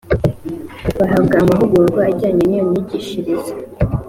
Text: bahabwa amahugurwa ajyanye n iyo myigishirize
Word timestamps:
bahabwa 0.97 1.35
amahugurwa 1.43 1.99
ajyanye 2.09 2.43
n 2.45 2.51
iyo 2.55 2.63
myigishirize 2.69 3.51